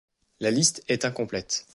[0.39, 1.67] La liste est incomplète.